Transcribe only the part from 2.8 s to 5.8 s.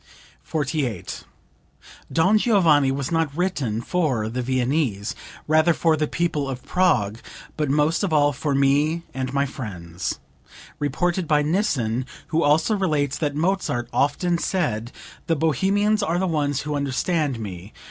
was not written for the Viennese; rather